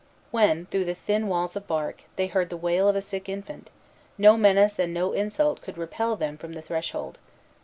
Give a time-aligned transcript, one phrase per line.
[0.31, 3.69] When, through the thin walls of bark, they heard the wail of a sick infant,
[4.17, 7.19] no menace and no insult could repel them from the threshold.